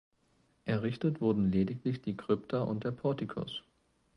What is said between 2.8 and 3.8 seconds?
der Portikus.